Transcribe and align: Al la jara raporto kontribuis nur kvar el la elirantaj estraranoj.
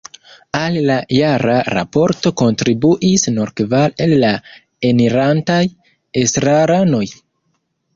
Al 0.59 0.77
la 0.89 0.95
jara 1.17 1.57
raporto 1.79 2.33
kontribuis 2.43 3.29
nur 3.37 3.55
kvar 3.63 3.97
el 4.09 4.19
la 4.27 4.35
elirantaj 4.93 5.63
estraranoj. 6.27 7.09